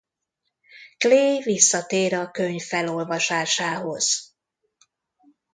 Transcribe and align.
Clay 0.97 1.41
visszatér 1.41 2.13
a 2.13 2.31
könyv 2.31 2.61
felolvasásához. 2.61 4.35